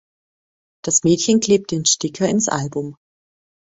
[0.83, 2.95] Das Mädchen klebt den Sticker ins Album.